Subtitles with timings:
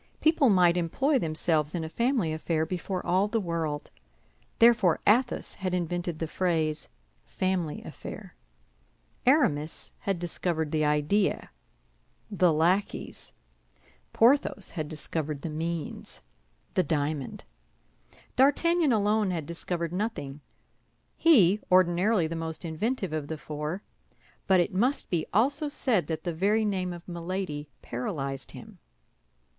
[0.19, 3.91] People might employ themselves in a family affair before all the world.
[4.57, 6.89] Therefore Athos had invented the phrase,
[7.23, 8.33] family affair.
[9.27, 11.51] Aramis had discovered the idea,
[12.31, 13.31] the lackeys.
[14.11, 16.21] Porthos had discovered the means,
[16.73, 17.45] the diamond.
[18.35, 23.83] D'Artagnan alone had discovered nothing—he, ordinarily the most inventive of the four;
[24.47, 28.79] but it must be also said that the very name of Milady paralyzed him.